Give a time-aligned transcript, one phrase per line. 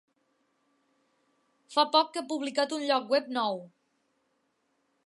[1.75, 3.63] Fa poc que ha publicat un lloc web nou.